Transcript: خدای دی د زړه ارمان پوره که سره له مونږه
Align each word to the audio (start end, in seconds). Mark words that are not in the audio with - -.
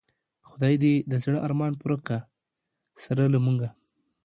خدای 0.49 0.75
دی 0.83 0.93
د 1.11 1.13
زړه 1.23 1.37
ارمان 1.47 1.73
پوره 1.79 1.97
که 2.07 2.17
سره 3.03 3.23
له 3.33 3.39
مونږه 3.45 3.69